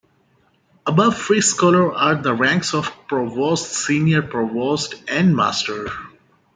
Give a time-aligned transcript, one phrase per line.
[0.87, 5.89] Above Free Scholar are the ranks of Provost, Senior Provost, and Master.